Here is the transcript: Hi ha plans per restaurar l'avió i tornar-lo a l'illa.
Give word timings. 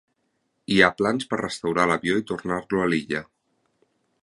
Hi 0.75 0.79
ha 0.85 0.89
plans 1.01 1.27
per 1.33 1.39
restaurar 1.41 1.85
l'avió 1.91 2.17
i 2.23 2.27
tornar-lo 2.33 2.83
a 2.87 2.91
l'illa. 2.95 3.25